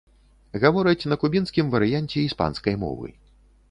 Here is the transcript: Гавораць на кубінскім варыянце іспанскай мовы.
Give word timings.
Гавораць 0.63 1.09
на 1.13 1.19
кубінскім 1.25 1.71
варыянце 1.77 2.17
іспанскай 2.27 2.75
мовы. 2.87 3.19